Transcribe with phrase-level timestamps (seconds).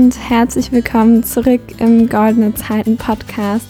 [0.00, 3.66] und herzlich willkommen zurück im Goldene Zeiten Podcast.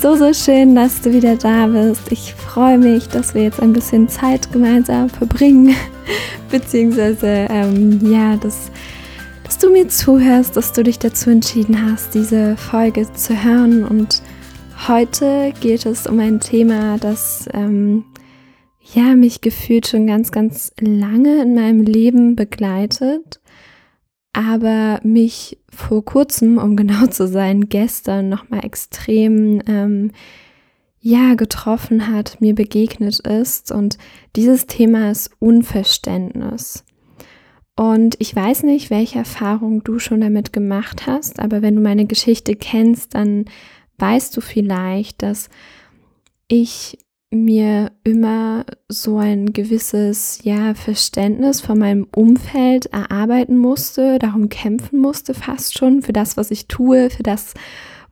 [0.00, 2.12] So, so schön, dass du wieder da bist.
[2.12, 5.74] Ich freue mich, dass wir jetzt ein bisschen Zeit gemeinsam verbringen,
[6.52, 8.70] beziehungsweise, ähm, ja, dass,
[9.42, 13.84] dass du mir zuhörst, dass du dich dazu entschieden hast, diese Folge zu hören.
[13.84, 14.22] Und
[14.86, 18.04] heute geht es um ein Thema, das, ähm,
[18.94, 23.40] ja, mich gefühlt schon ganz, ganz lange in meinem Leben begleitet
[24.32, 30.12] aber mich vor kurzem, um genau zu sein, gestern nochmal extrem ähm,
[31.00, 33.72] ja getroffen hat, mir begegnet ist.
[33.72, 33.98] Und
[34.36, 36.84] dieses Thema ist Unverständnis.
[37.76, 42.06] Und ich weiß nicht, welche Erfahrung du schon damit gemacht hast, aber wenn du meine
[42.06, 43.44] Geschichte kennst, dann
[43.98, 45.48] weißt du vielleicht, dass
[46.48, 46.98] ich
[47.30, 55.34] mir immer so ein gewisses ja Verständnis von meinem Umfeld erarbeiten musste, darum kämpfen musste
[55.34, 57.52] fast schon für das, was ich tue, für das,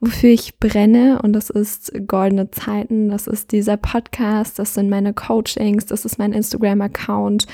[0.01, 1.23] wofür ich brenne.
[1.23, 6.19] Und das ist goldene Zeiten, das ist dieser Podcast, das sind meine Coachings, das ist
[6.19, 7.47] mein Instagram Account,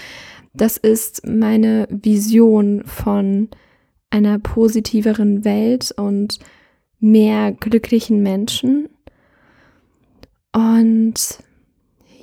[0.54, 3.48] das ist meine Vision von
[4.10, 6.40] einer positiveren Welt und
[6.98, 8.88] mehr glücklichen Menschen.
[10.52, 11.38] Und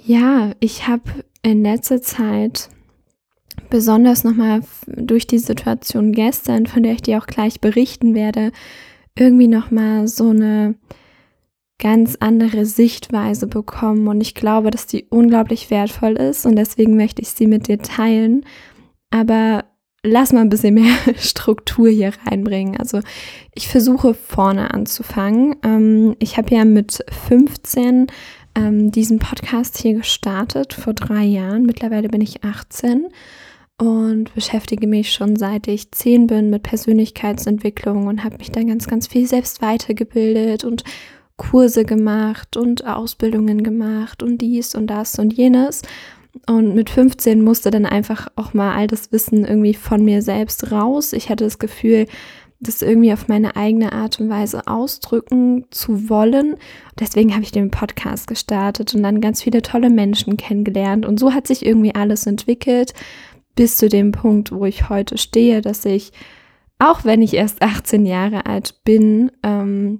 [0.10, 1.04] ja, ich habe
[1.44, 2.70] in letzter Zeit
[3.70, 8.52] besonders nochmal durch die Situation gestern, von der ich dir auch gleich berichten werde,
[9.16, 10.74] irgendwie nochmal so eine
[11.78, 17.22] ganz andere Sichtweise bekommen und ich glaube, dass die unglaublich wertvoll ist und deswegen möchte
[17.22, 18.46] ich sie mit dir teilen.
[19.12, 19.66] Aber
[20.02, 22.78] lass mal ein bisschen mehr Struktur hier reinbringen.
[22.78, 23.02] Also
[23.54, 25.56] ich versuche vorne anzufangen.
[25.64, 28.08] Ähm, ich habe ja mit 15
[28.56, 31.64] ähm, diesen Podcast hier gestartet vor drei Jahren.
[31.64, 33.08] Mittlerweile bin ich 18
[33.78, 38.88] und beschäftige mich schon seit ich 10 bin mit Persönlichkeitsentwicklung und habe mich dann ganz,
[38.88, 40.84] ganz viel selbst weitergebildet und
[41.38, 45.82] Kurse gemacht und Ausbildungen gemacht und dies und das und jenes.
[46.46, 50.72] Und mit 15 musste dann einfach auch mal all das Wissen irgendwie von mir selbst
[50.72, 51.14] raus.
[51.14, 52.06] Ich hatte das Gefühl,
[52.60, 56.56] das irgendwie auf meine eigene Art und Weise ausdrücken zu wollen.
[57.00, 61.06] Deswegen habe ich den Podcast gestartet und dann ganz viele tolle Menschen kennengelernt.
[61.06, 62.94] Und so hat sich irgendwie alles entwickelt
[63.56, 66.12] bis zu dem Punkt, wo ich heute stehe, dass ich,
[66.80, 70.00] auch wenn ich erst 18 Jahre alt bin, ähm,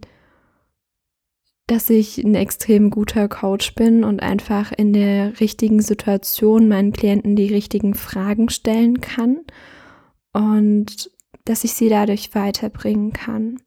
[1.68, 7.36] dass ich ein extrem guter Coach bin und einfach in der richtigen Situation meinen Klienten
[7.36, 9.42] die richtigen Fragen stellen kann.
[10.34, 11.12] Und
[11.50, 13.60] dass ich sie dadurch weiterbringen kann.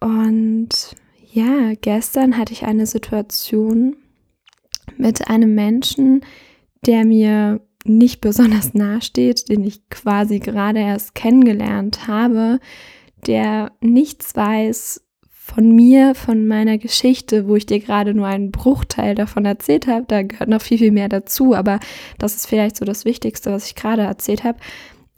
[0.00, 0.96] Und
[1.30, 3.96] ja, gestern hatte ich eine Situation
[4.96, 6.22] mit einem Menschen,
[6.86, 12.60] der mir nicht besonders nahe steht, den ich quasi gerade erst kennengelernt habe,
[13.26, 19.14] der nichts weiß von mir, von meiner Geschichte, wo ich dir gerade nur einen Bruchteil
[19.14, 20.06] davon erzählt habe.
[20.08, 21.78] Da gehört noch viel, viel mehr dazu, aber
[22.18, 24.58] das ist vielleicht so das Wichtigste, was ich gerade erzählt habe.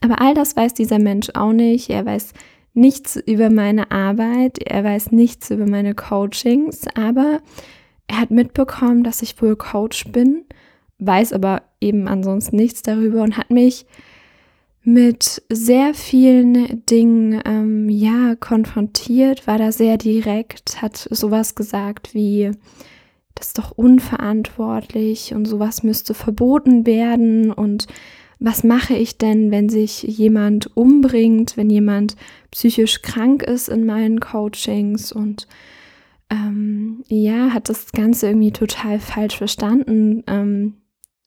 [0.01, 1.91] Aber all das weiß dieser Mensch auch nicht.
[1.91, 2.33] Er weiß
[2.73, 7.41] nichts über meine Arbeit, er weiß nichts über meine Coachings, aber
[8.07, 10.45] er hat mitbekommen, dass ich wohl Coach bin,
[10.99, 13.87] weiß aber eben ansonsten nichts darüber und hat mich
[14.83, 22.51] mit sehr vielen Dingen ähm, ja konfrontiert, war da sehr direkt, hat sowas gesagt wie
[23.35, 27.87] das ist doch unverantwortlich und sowas müsste verboten werden und
[28.41, 32.17] was mache ich denn, wenn sich jemand umbringt, wenn jemand
[32.51, 35.13] psychisch krank ist in meinen Coachings?
[35.13, 35.47] Und
[36.31, 40.75] ähm, ja, hat das Ganze irgendwie total falsch verstanden, ähm,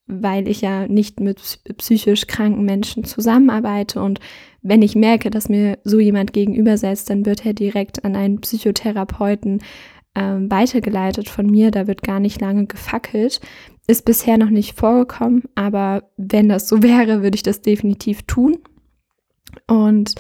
[0.08, 4.02] weil ich ja nicht mit psychisch kranken Menschen zusammenarbeite.
[4.02, 4.20] Und
[4.64, 9.62] wenn ich merke, dass mir so jemand gegenübersetzt, dann wird er direkt an einen Psychotherapeuten
[10.16, 13.40] ähm, weitergeleitet von mir, da wird gar nicht lange gefackelt.
[13.88, 18.60] Ist bisher noch nicht vorgekommen, aber wenn das so wäre, würde ich das definitiv tun.
[19.68, 20.16] Und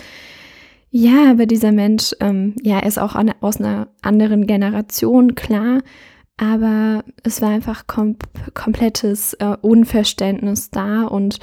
[0.89, 5.81] ja, aber dieser Mensch, ähm, ja, ist auch an, aus einer anderen Generation, klar,
[6.37, 8.17] aber es war einfach kom
[8.53, 11.39] komplettes äh, Unverständnis da und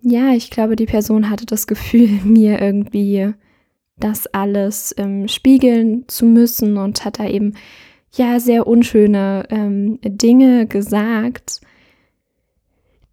[0.00, 3.34] ja, ich glaube, die Person hatte das Gefühl, mir irgendwie
[3.98, 7.54] das alles ähm, spiegeln zu müssen und hat da eben
[8.14, 11.60] ja sehr unschöne ähm, Dinge gesagt,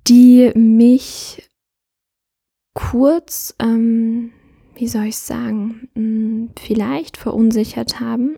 [0.07, 1.49] die mich
[2.73, 4.31] kurz, ähm,
[4.75, 8.37] wie soll ich sagen, hm, vielleicht verunsichert haben,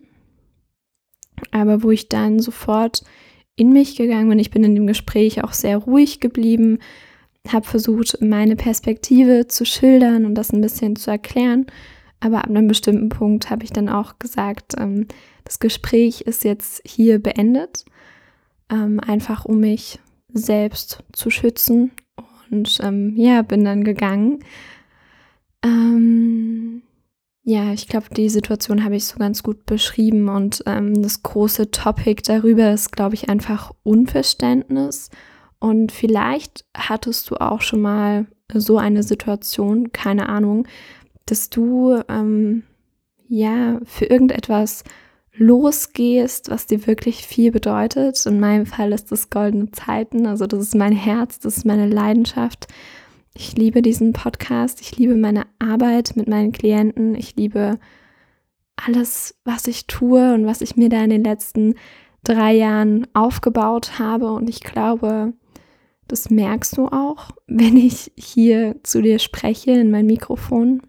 [1.50, 3.02] aber wo ich dann sofort
[3.56, 4.38] in mich gegangen bin.
[4.38, 6.78] Ich bin in dem Gespräch auch sehr ruhig geblieben,
[7.48, 11.66] habe versucht, meine Perspektive zu schildern und das ein bisschen zu erklären
[12.22, 15.08] Aber ab einem bestimmten Punkt habe ich dann auch gesagt, ähm,
[15.42, 17.84] das Gespräch ist jetzt hier beendet,
[18.70, 19.98] ähm, einfach um mich
[20.32, 21.90] selbst zu schützen.
[22.48, 24.38] Und ähm, ja, bin dann gegangen.
[25.64, 26.82] Ähm,
[27.42, 31.72] ja, ich glaube, die Situation habe ich so ganz gut beschrieben und ähm, das große
[31.72, 35.10] Topic darüber ist, glaube ich, einfach Unverständnis.
[35.58, 40.68] Und vielleicht hattest du auch schon mal so eine Situation, keine Ahnung,
[41.26, 42.62] dass du ähm,
[43.28, 44.84] ja für irgendetwas
[45.34, 48.24] losgehst, was dir wirklich viel bedeutet.
[48.26, 51.88] In meinem Fall ist das goldene Zeiten, also das ist mein Herz, das ist meine
[51.88, 52.66] Leidenschaft.
[53.34, 57.78] Ich liebe diesen Podcast, ich liebe meine Arbeit mit meinen Klienten, ich liebe
[58.76, 61.74] alles, was ich tue und was ich mir da in den letzten
[62.24, 64.32] drei Jahren aufgebaut habe.
[64.32, 65.32] Und ich glaube,
[66.08, 70.82] das merkst du auch, wenn ich hier zu dir spreche in mein Mikrofon.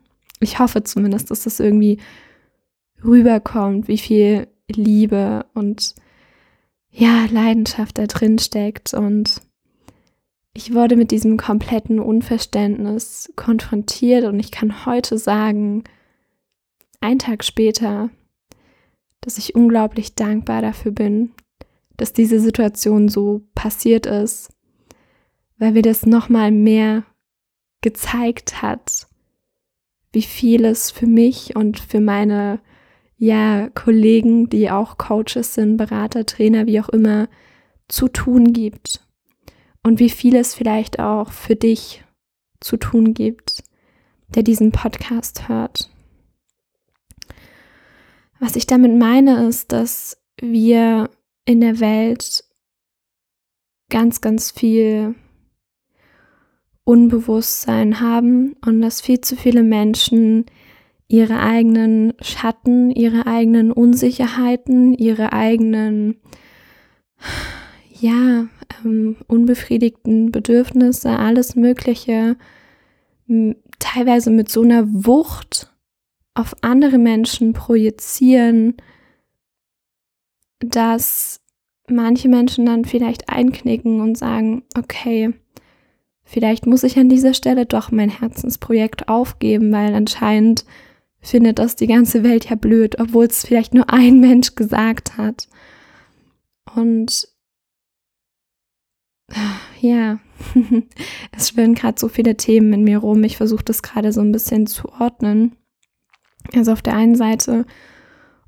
[0.44, 2.00] Ich hoffe zumindest, dass das irgendwie
[3.04, 5.95] rüberkommt, wie viel Liebe und
[6.90, 8.94] ja, Leidenschaft da drin steckt.
[8.94, 9.42] Und
[10.54, 15.84] ich wurde mit diesem kompletten Unverständnis konfrontiert und ich kann heute sagen,
[17.01, 18.10] ein Tag später,
[19.22, 21.31] dass ich unglaublich dankbar dafür bin,
[21.98, 24.50] dass diese Situation so passiert ist,
[25.57, 27.04] weil mir das nochmal mehr
[27.81, 29.07] gezeigt hat,
[30.13, 32.62] wie viel es für mich und für meine
[33.18, 37.27] ja, Kollegen, die auch Coaches sind, Berater, Trainer, wie auch immer,
[37.88, 39.06] zu tun gibt.
[39.83, 42.04] Und wie viel es vielleicht auch für dich
[42.62, 43.63] zu tun gibt,
[44.30, 45.89] der diesen Podcast hört.
[48.39, 51.09] Was ich damit meine, ist, dass wir
[51.45, 52.44] in der Welt
[53.89, 55.16] ganz, ganz viel
[56.85, 60.45] Unbewusstsein haben und dass viel zu viele Menschen
[61.07, 66.15] ihre eigenen Schatten, ihre eigenen Unsicherheiten, ihre eigenen,
[68.00, 68.47] ja,
[68.83, 72.35] ähm, unbefriedigten Bedürfnisse, alles Mögliche,
[73.80, 75.74] teilweise mit so einer Wucht
[76.33, 78.75] auf andere Menschen projizieren,
[80.59, 81.41] dass
[81.88, 85.33] manche Menschen dann vielleicht einknicken und sagen, okay,
[86.33, 90.65] vielleicht muss ich an dieser Stelle doch mein Herzensprojekt aufgeben, weil anscheinend
[91.21, 95.47] findet das die ganze Welt ja blöd, obwohl es vielleicht nur ein Mensch gesagt hat.
[96.75, 97.27] Und
[99.80, 100.19] ja,
[101.38, 103.24] es schwirren gerade so viele Themen in mir rum.
[103.24, 105.56] Ich versuche das gerade so ein bisschen zu ordnen.
[106.56, 107.65] Also auf der einen Seite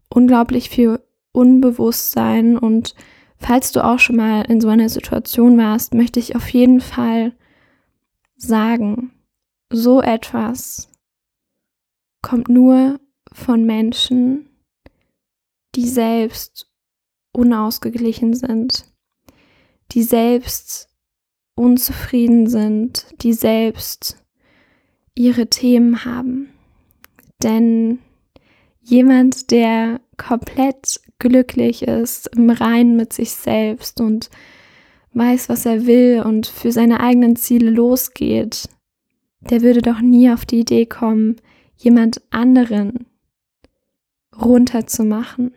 [0.09, 0.99] unglaublich viel
[1.31, 2.95] Unbewusstsein und
[3.37, 7.33] falls du auch schon mal in so einer Situation warst, möchte ich auf jeden Fall
[8.35, 9.11] sagen,
[9.71, 10.89] so etwas
[12.21, 12.99] kommt nur
[13.31, 14.49] von Menschen,
[15.75, 16.71] die selbst
[17.33, 18.91] unausgeglichen sind,
[19.91, 20.89] die selbst
[21.55, 24.23] unzufrieden sind, die selbst
[25.15, 26.49] ihre Themen haben.
[27.43, 27.99] Denn
[28.81, 34.30] jemand, der komplett glücklich ist, im Reinen mit sich selbst und
[35.16, 38.69] weiß, was er will und für seine eigenen Ziele losgeht,
[39.50, 41.38] der würde doch nie auf die Idee kommen,
[41.78, 43.06] jemand anderen
[44.40, 45.54] runterzumachen.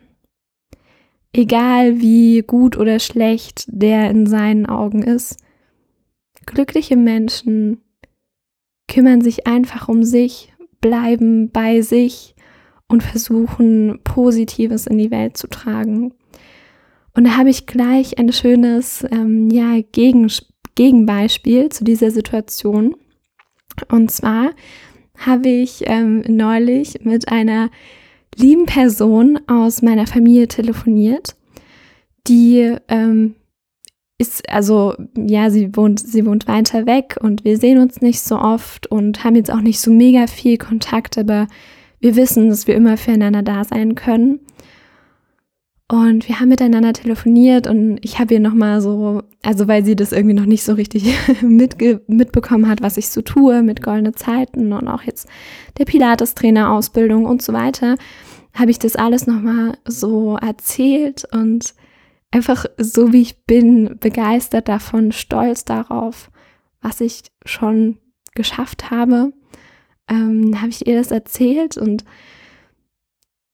[1.33, 5.37] Egal wie gut oder schlecht der in seinen Augen ist.
[6.45, 7.81] Glückliche Menschen
[8.87, 10.51] kümmern sich einfach um sich,
[10.81, 12.35] bleiben bei sich
[12.87, 16.13] und versuchen Positives in die Welt zu tragen.
[17.19, 20.31] Und da habe ich gleich ein schönes ähm, ja, Gegen
[20.75, 22.95] Gegenbeispiel zu dieser Situation.
[23.89, 24.51] Und zwar
[25.17, 27.71] habe ich ähm, neulich mit einer
[28.37, 31.35] lieben Person aus meiner Familie telefoniert,
[32.25, 33.35] die ähm,
[34.17, 38.37] ist, also ja, sie wohnt, sie wohnt weiter weg und wir sehen uns nicht so
[38.39, 41.49] oft und haben jetzt auch nicht so mega viel Kontakt, aber
[41.99, 44.39] wir wissen, dass wir immer füreinander da sein können.
[45.91, 50.11] Und wir haben miteinander telefoniert und ich habe ihr nochmal so, also weil sie das
[50.11, 54.71] irgendwie noch nicht so richtig mitge mitbekommen hat, was ich so tue mit goldene Zeiten
[54.71, 55.27] und auch jetzt
[55.79, 57.95] der Pilates-Trainer-Ausbildung und so weiter,
[58.53, 61.73] habe ich das alles nochmal so erzählt und
[62.29, 66.29] einfach so wie ich bin, begeistert davon, stolz darauf,
[66.81, 67.97] was ich schon
[68.35, 69.33] geschafft habe,
[70.07, 72.03] ähm, habe ich ihr das erzählt und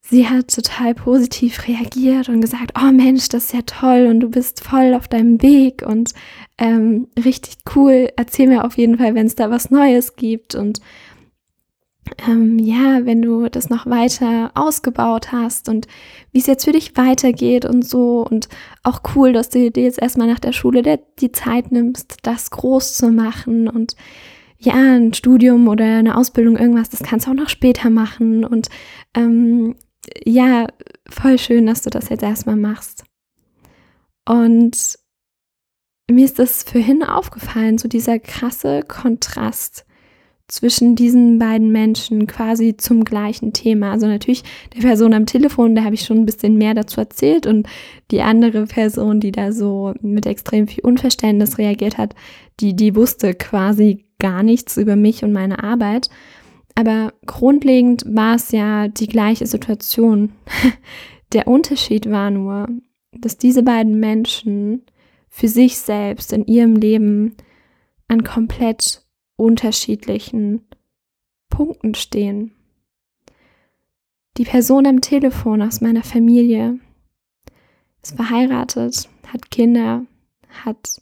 [0.09, 4.29] sie hat total positiv reagiert und gesagt, oh Mensch, das ist ja toll und du
[4.29, 6.11] bist voll auf deinem Weg und
[6.57, 8.09] ähm, richtig cool.
[8.15, 10.53] Erzähl mir auf jeden Fall, wenn es da was Neues gibt.
[10.53, 10.79] Und
[12.27, 15.87] ähm, ja, wenn du das noch weiter ausgebaut hast und
[16.31, 18.25] wie es jetzt für dich weitergeht und so.
[18.29, 18.47] Und
[18.83, 22.51] auch cool, dass du dir jetzt erstmal nach der Schule der, die Zeit nimmst, das
[22.51, 23.67] groß zu machen.
[23.67, 23.95] Und
[24.59, 28.45] ja, ein Studium oder eine Ausbildung, irgendwas, das kannst du auch noch später machen.
[28.45, 28.69] Und
[29.15, 29.75] ähm,
[30.25, 30.67] ja,
[31.09, 33.03] voll schön, dass du das jetzt erstmal machst.
[34.27, 34.97] Und
[36.09, 39.85] mir ist das vorhin aufgefallen, so dieser krasse Kontrast
[40.47, 43.91] zwischen diesen beiden Menschen quasi zum gleichen Thema.
[43.91, 44.43] Also natürlich
[44.75, 47.67] der Person am Telefon, da habe ich schon ein bisschen mehr dazu erzählt und
[48.11, 52.13] die andere Person, die da so mit extrem viel Unverständnis reagiert hat,
[52.59, 56.09] die, die wusste quasi gar nichts über mich und meine Arbeit.
[56.75, 60.33] Aber grundlegend war es ja die gleiche Situation.
[61.33, 62.67] Der Unterschied war nur,
[63.11, 64.83] dass diese beiden Menschen
[65.29, 67.35] für sich selbst in ihrem Leben
[68.07, 69.05] an komplett
[69.37, 70.67] unterschiedlichen
[71.49, 72.53] Punkten stehen.
[74.37, 76.79] Die Person am Telefon aus meiner Familie
[78.03, 80.05] ist verheiratet, hat Kinder,
[80.65, 81.01] hat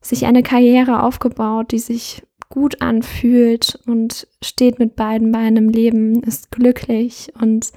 [0.00, 6.22] sich eine Karriere aufgebaut, die sich gut anfühlt und steht mit beiden Beinen im Leben,
[6.22, 7.72] ist glücklich und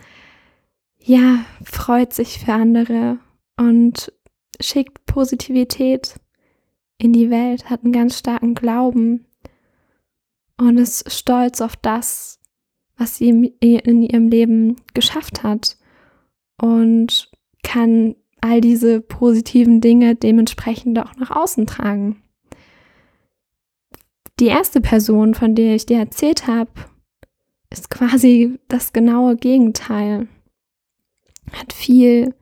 [0.97, 3.19] ja, freut sich für andere
[3.57, 4.13] und
[4.59, 6.15] schickt Positivität
[6.97, 9.25] in die Welt, hat einen ganz starken Glauben
[10.57, 12.39] und ist stolz auf das,
[12.97, 15.77] was sie in ihrem Leben geschafft hat
[16.61, 17.31] und
[17.63, 22.21] kann all diese positiven Dinge dementsprechend auch nach außen tragen.
[24.41, 26.71] Die erste Person, von der ich dir erzählt habe,
[27.69, 30.27] ist quasi das genaue Gegenteil.
[31.51, 32.33] Hat viel,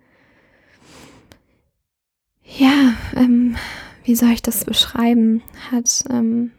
[2.41, 3.57] ja, ähm,
[4.05, 5.43] wie soll ich das beschreiben?
[5.71, 6.51] Hat ähm,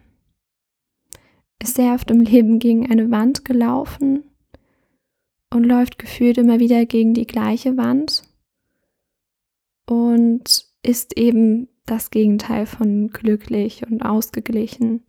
[1.58, 4.24] ist sehr oft im Leben gegen eine Wand gelaufen
[5.48, 8.24] und läuft gefühlt immer wieder gegen die gleiche Wand
[9.88, 15.02] und ist eben das Gegenteil von glücklich und ausgeglichen.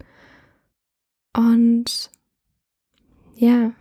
[1.36, 2.12] Und
[3.36, 3.74] ja,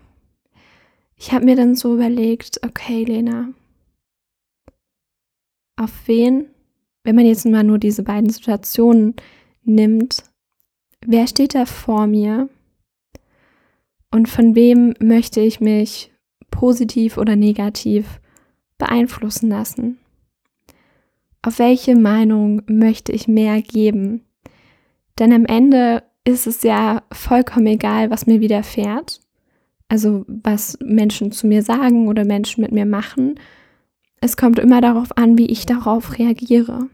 [1.16, 3.52] ich habe mir dann so überlegt, okay, Lena,
[5.76, 6.47] auf wen,
[7.04, 9.14] wenn man jetzt mal nur diese beiden Situationen
[9.62, 10.25] nimmt,
[11.04, 12.49] wer steht da vor mir
[14.11, 16.12] und von wem möchte ich mich
[16.50, 18.21] positiv oder negativ
[18.78, 19.99] beeinflussen lassen?
[21.42, 24.26] Auf welche Meinung möchte ich mehr geben?
[25.19, 29.21] Denn am Ende ist es ja vollkommen egal, was mir widerfährt.
[29.89, 33.39] Also was Menschen zu mir sagen oder Menschen mit mir machen.
[34.21, 36.89] Es kommt immer darauf an, wie ich darauf reagiere.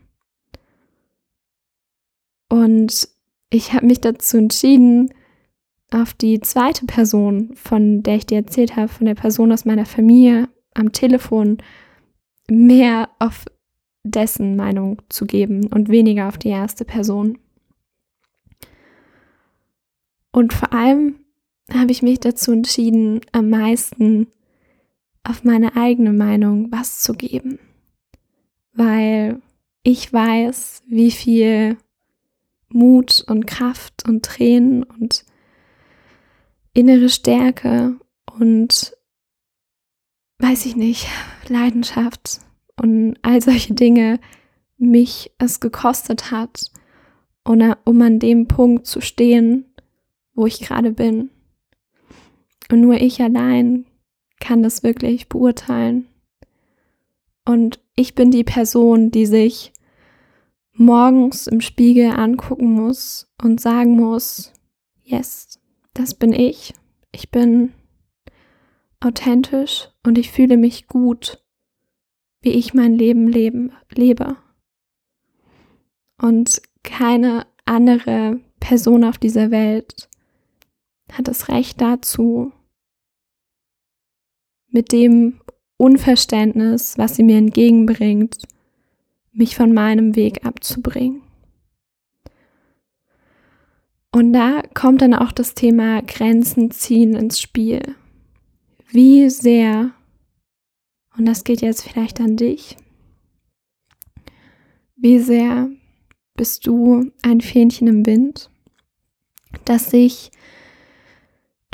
[2.49, 3.09] Und
[3.51, 5.13] ich habe mich dazu entschieden,
[5.93, 9.87] auf die zweite Person, von der ich dir erzählt habe, von der Person aus meiner
[9.87, 11.59] Familie am Telefon,
[12.51, 13.45] mehr auf
[14.05, 17.39] dessen Meinung zu geben und weniger auf die erste Person.
[20.37, 21.15] Und vor allem
[21.73, 24.27] habe ich mich dazu entschieden, am meisten
[25.25, 27.59] auf meine eigene Meinung was zu geben,
[28.75, 29.41] weil
[29.83, 31.79] ich weiß, wie viel
[32.69, 35.25] Mut und Kraft und Tränen und
[36.75, 37.99] innere Stärke
[38.39, 38.95] und
[40.39, 41.09] weiß ich nicht,
[41.49, 42.41] Leidenschaft
[42.79, 44.21] und all solche Dinge
[44.77, 46.71] mich es gekostet hat,
[47.43, 49.73] um an dem Punkt zu stehen,
[50.37, 51.31] wo ich gerade bin.
[52.71, 53.87] Und nur ich allein
[54.39, 56.07] kann das wirklich beurteilen.
[57.45, 59.73] Und ich bin die Person, die sich
[60.73, 64.53] morgens im Spiegel angucken muss und sagen muss,
[65.03, 65.59] yes,
[65.95, 66.75] das bin ich.
[67.13, 67.73] Ich bin
[69.01, 71.43] authentisch und ich fühle mich gut,
[72.43, 74.37] wie ich mein Leben leben, lebe.
[76.21, 80.09] Und keine andere Person auf dieser Welt
[81.13, 82.53] hat das Recht dazu,
[84.69, 85.41] mit dem
[85.77, 88.43] Unverständnis, was sie mir entgegenbringt,
[89.33, 91.23] mich von meinem Weg abzubringen.
[94.11, 97.83] Und da kommt dann auch das Thema Grenzen ziehen ins Spiel.
[98.89, 99.93] Wie sehr,
[101.19, 102.77] und das geht jetzt vielleicht an dich,
[104.97, 105.69] wie sehr
[106.35, 108.51] bist du ein Fähnchen im Wind,
[109.67, 110.31] das sich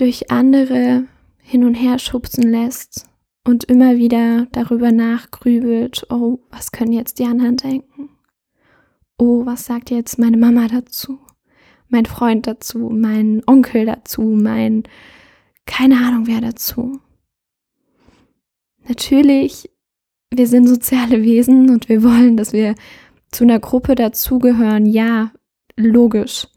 [0.03, 1.05] durch andere
[1.39, 3.07] hin und her schubsen lässt
[3.45, 8.11] und immer wieder darüber nachgrübelt, oh, was können jetzt die anderen denken?
[9.19, 11.19] Oh, was sagt jetzt meine Mama dazu?
[11.93, 14.85] mein Freund dazu, mein Onkel dazu, mein
[15.67, 17.01] keine Ahnung wer dazu.
[18.89, 19.71] Natürlich,
[20.35, 22.75] wir sind soziale Wesen und wir wollen, dass wir
[23.31, 24.87] zu einer Gruppe dazugehören.
[24.87, 25.33] Ja,
[25.77, 26.49] logisch.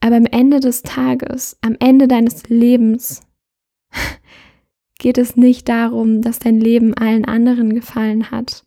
[0.00, 3.22] Aber am Ende des Tages, am Ende deines Lebens,
[4.98, 8.64] geht es nicht darum, dass dein Leben allen anderen gefallen hat,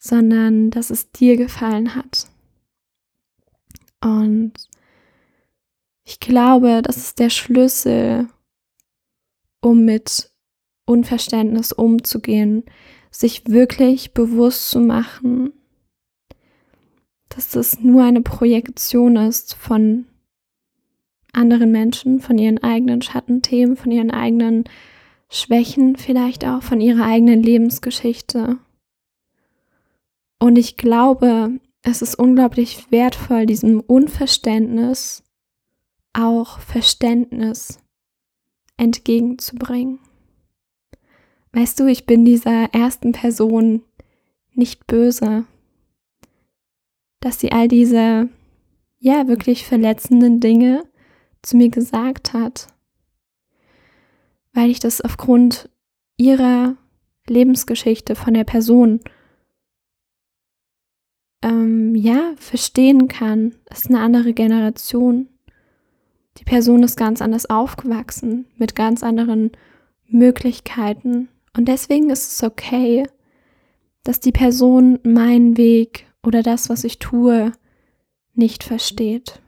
[0.00, 2.28] sondern dass es dir gefallen hat.
[4.00, 4.52] Und
[6.04, 8.28] ich glaube, das ist der Schlüssel,
[9.60, 10.30] um mit
[10.86, 12.64] Unverständnis umzugehen,
[13.10, 15.52] sich wirklich bewusst zu machen,
[17.28, 20.06] dass das nur eine Projektion ist von
[21.38, 24.64] anderen Menschen, von ihren eigenen Schattenthemen, von ihren eigenen
[25.30, 28.58] Schwächen, vielleicht auch von ihrer eigenen Lebensgeschichte.
[30.38, 35.22] Und ich glaube, es ist unglaublich wertvoll, diesem Unverständnis
[36.12, 37.78] auch Verständnis
[38.76, 40.00] entgegenzubringen.
[41.52, 43.82] Weißt du, ich bin dieser ersten Person
[44.54, 45.44] nicht böse,
[47.20, 48.28] dass sie all diese,
[48.98, 50.87] ja, wirklich verletzenden Dinge
[51.42, 52.68] zu mir gesagt hat,
[54.52, 55.68] weil ich das aufgrund
[56.16, 56.76] ihrer
[57.28, 59.00] Lebensgeschichte von der Person
[61.42, 63.54] ähm, ja verstehen kann.
[63.66, 65.28] Das ist eine andere Generation.
[66.38, 69.52] Die Person ist ganz anders aufgewachsen, mit ganz anderen
[70.06, 71.28] Möglichkeiten.
[71.56, 73.04] Und deswegen ist es okay,
[74.04, 77.52] dass die Person meinen Weg oder das, was ich tue,
[78.34, 79.40] nicht versteht.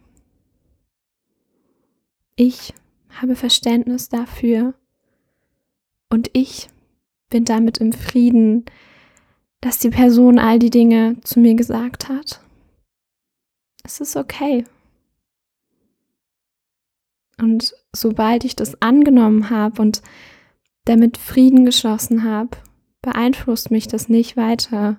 [2.42, 2.72] Ich
[3.10, 4.72] habe Verständnis dafür
[6.08, 6.70] und ich
[7.28, 8.64] bin damit im Frieden,
[9.60, 12.40] dass die Person all die Dinge zu mir gesagt hat.
[13.84, 14.64] Es ist okay.
[17.36, 20.00] Und sobald ich das angenommen habe und
[20.86, 22.56] damit Frieden geschlossen habe,
[23.02, 24.98] beeinflusst mich das nicht weiter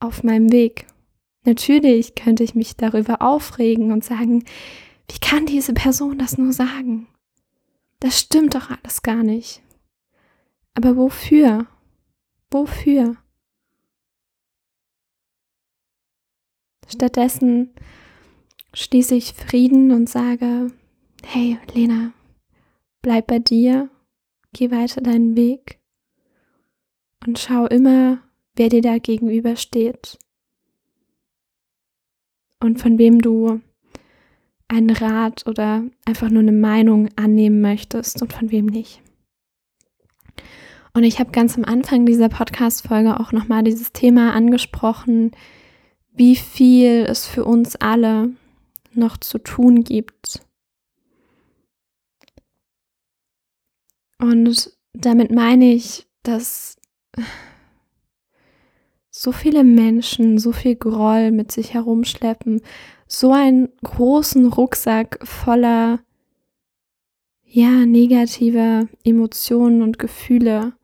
[0.00, 0.88] auf meinem Weg.
[1.44, 4.42] Natürlich könnte ich mich darüber aufregen und sagen,
[5.10, 7.08] wie kann diese Person das nur sagen?
[8.00, 9.62] Das stimmt doch alles gar nicht.
[10.74, 11.66] Aber wofür?
[12.50, 13.16] Wofür?
[16.88, 17.74] Stattdessen
[18.74, 20.72] schließe ich Frieden und sage,
[21.24, 22.12] hey Lena,
[23.02, 23.90] bleib bei dir,
[24.52, 25.80] geh weiter deinen Weg
[27.26, 28.22] und schau immer,
[28.54, 30.18] wer dir da gegenübersteht
[32.60, 33.60] und von wem du
[34.68, 39.00] einen Rat oder einfach nur eine Meinung annehmen möchtest und von wem nicht.
[40.92, 45.32] Und ich habe ganz am Anfang dieser Podcast-Folge auch nochmal dieses Thema angesprochen,
[46.14, 48.30] wie viel es für uns alle
[48.94, 50.40] noch zu tun gibt.
[54.18, 56.78] Und damit meine ich, dass
[59.10, 62.62] so viele Menschen so viel Groll mit sich herumschleppen,
[63.06, 66.00] so einen großen Rucksack voller
[67.44, 70.74] ja, negativer Emotionen und Gefühle,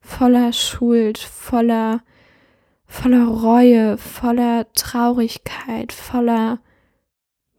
[0.00, 2.02] voller Schuld, voller
[2.88, 6.58] voller Reue, voller Traurigkeit, voller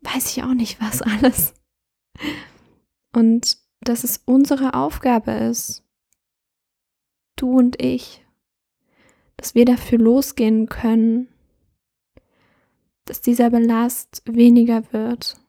[0.02, 1.54] weiß ich auch nicht was alles.
[3.14, 5.84] Und dass es unsere Aufgabe ist,
[7.36, 8.26] du und ich,
[9.38, 11.30] dass wir dafür losgehen können,
[13.10, 15.42] dass dieser Belast weniger wird,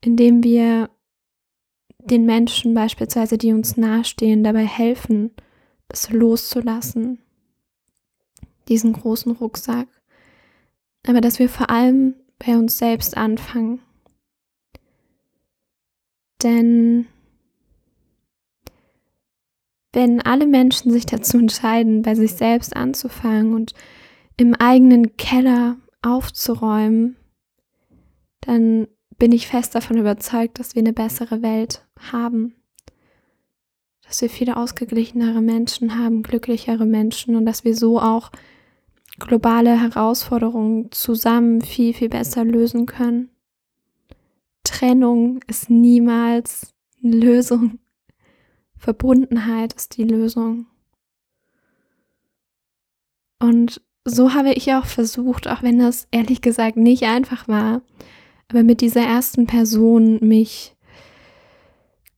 [0.00, 0.88] indem wir
[1.98, 5.32] den Menschen beispielsweise, die uns nahestehen, dabei helfen,
[5.88, 7.18] das loszulassen,
[8.68, 9.88] diesen großen Rucksack.
[11.06, 13.80] Aber dass wir vor allem bei uns selbst anfangen.
[16.42, 17.06] Denn
[19.92, 23.74] wenn alle Menschen sich dazu entscheiden, bei sich selbst anzufangen und
[24.38, 27.16] im eigenen Keller aufzuräumen,
[28.40, 28.88] dann
[29.18, 32.54] bin ich fest davon überzeugt, dass wir eine bessere Welt haben.
[34.06, 38.30] Dass wir viele ausgeglichenere Menschen haben, glücklichere Menschen und dass wir so auch
[39.18, 43.30] globale Herausforderungen zusammen viel, viel besser lösen können.
[44.62, 47.78] Trennung ist niemals eine Lösung.
[48.76, 50.66] Verbundenheit ist die Lösung.
[53.38, 57.82] Und so habe ich auch versucht, auch wenn das ehrlich gesagt nicht einfach war,
[58.48, 60.76] aber mit dieser ersten Person mich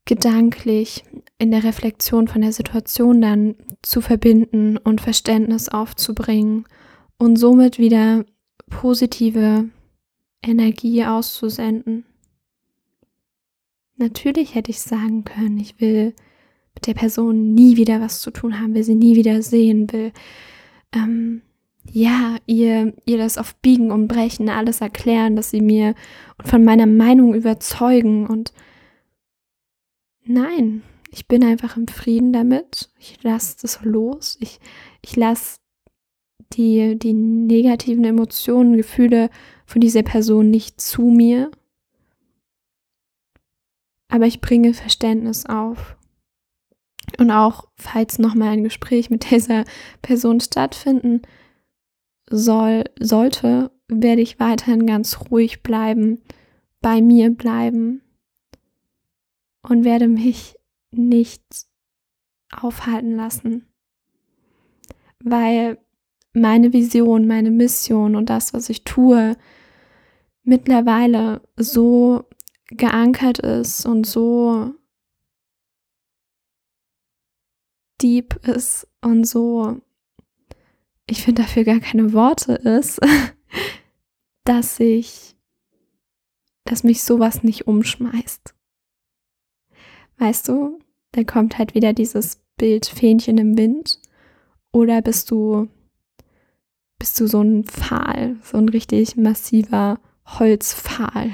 [0.05, 1.05] gedanklich
[1.39, 6.65] in der Reflexion von der Situation dann zu verbinden und Verständnis aufzubringen
[7.19, 8.25] und somit wieder
[8.71, 9.69] positive
[10.43, 12.05] Energie auszusenden.
[13.97, 16.15] Natürlich hätte ich sagen können, ich will
[16.75, 20.13] mit der Person nie wieder was zu tun haben, will sie nie wieder sehen, will
[20.93, 21.43] ähm,
[21.91, 25.95] ja, ihr, ihr das auf Biegen und Brechen alles erklären, dass sie mir
[26.45, 28.53] von meiner Meinung überzeugen und
[30.25, 32.91] nein, ich bin einfach im Frieden damit.
[32.99, 34.37] Ich lasse das los.
[34.41, 34.61] Ich,
[35.03, 35.59] ich lasse
[36.53, 39.31] die, die negativen Emotionen, Gefühle
[39.65, 41.51] von dieser Person nicht zu mir.
[44.09, 45.97] Aber ich bringe Verständnis auf.
[47.19, 49.65] Und auch falls nochmal ein Gespräch mit dieser
[50.03, 51.23] Person stattfinden
[52.31, 56.23] soll, sollte, werde ich weiterhin ganz ruhig bleiben,
[56.81, 58.03] bei mir bleiben
[59.63, 60.57] und werde mich
[60.91, 61.43] nicht
[62.51, 63.67] aufhalten lassen.
[65.23, 65.79] Weil
[66.33, 69.37] meine Vision, meine Mission und das, was ich tue,
[70.45, 72.25] mittlerweile so
[72.69, 74.75] geankert ist und so
[78.01, 79.81] deep ist und so,
[81.09, 83.01] ich finde dafür gar keine Worte ist,
[84.45, 85.35] dass ich,
[86.65, 88.55] dass mich sowas nicht umschmeißt.
[90.19, 90.79] Weißt du,
[91.13, 94.01] da kommt halt wieder dieses Bild Fähnchen im Wind
[94.73, 95.69] oder bist du
[96.99, 101.31] bist du so ein Pfahl, so ein richtig massiver Holzpfahl,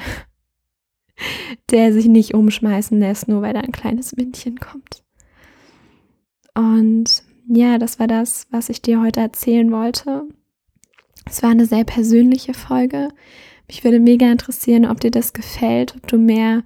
[1.71, 5.03] der sich nicht umschmeißen lässt, nur weil da ein kleines Windchen kommt.
[6.55, 10.29] Und ja, das war das, was ich dir heute erzählen wollte.
[11.27, 13.09] Es war eine sehr persönliche Folge.
[13.67, 16.63] Mich würde mega interessieren, ob dir das gefällt, ob du mehr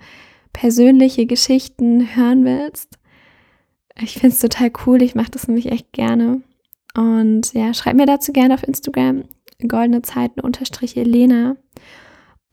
[0.52, 2.98] persönliche Geschichten hören willst.
[4.00, 5.02] Ich finde es total cool.
[5.02, 6.42] Ich mache das nämlich echt gerne.
[6.96, 9.24] Und ja, schreib mir dazu gerne auf Instagram
[9.66, 11.56] goldene Zeiten unterstrich Elena.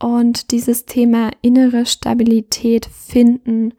[0.02, 3.74] Und dieses Thema innere Stabilität finden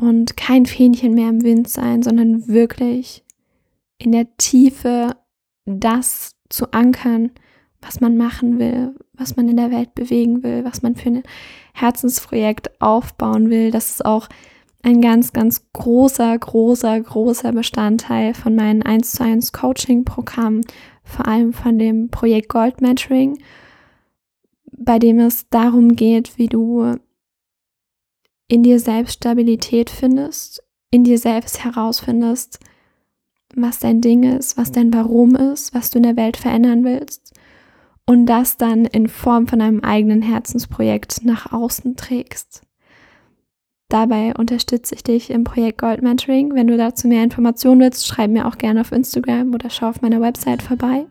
[0.00, 3.24] und kein Fähnchen mehr im Wind sein, sondern wirklich
[3.98, 5.16] in der Tiefe
[5.66, 7.32] das zu ankern,
[7.80, 11.22] was man machen will, was man in der Welt bewegen will, was man für ein
[11.74, 13.70] Herzensprojekt aufbauen will.
[13.70, 14.28] Das ist auch
[14.82, 20.62] ein ganz, ganz großer, großer, großer Bestandteil von meinem 1 zu 1 Coaching-Programm,
[21.02, 23.38] vor allem von dem Projekt Gold Mentoring,
[24.72, 26.96] bei dem es darum geht, wie du
[28.48, 32.60] in dir selbst Stabilität findest, in dir selbst herausfindest,
[33.62, 37.34] was dein Ding ist, was dein Warum ist, was du in der Welt verändern willst
[38.06, 42.62] und das dann in Form von einem eigenen Herzensprojekt nach außen trägst.
[43.90, 46.54] Dabei unterstütze ich dich im Projekt Gold Mentoring.
[46.54, 50.02] Wenn du dazu mehr Informationen willst, schreib mir auch gerne auf Instagram oder schau auf
[50.02, 51.06] meiner Website vorbei.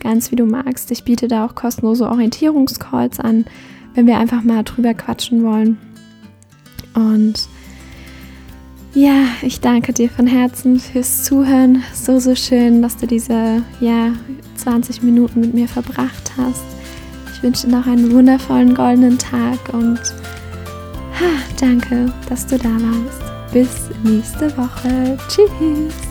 [0.00, 0.90] Ganz wie du magst.
[0.90, 3.44] Ich biete da auch kostenlose Orientierungscalls an,
[3.94, 5.78] wenn wir einfach mal drüber quatschen wollen.
[6.94, 7.48] Und
[8.94, 11.82] ja, ich danke dir von Herzen fürs Zuhören.
[11.94, 14.12] So, so schön, dass du diese ja,
[14.56, 16.64] 20 Minuten mit mir verbracht hast.
[17.32, 19.98] Ich wünsche dir noch einen wundervollen goldenen Tag und
[21.18, 23.52] ha, danke, dass du da warst.
[23.52, 25.18] Bis nächste Woche.
[25.28, 26.09] Tschüss.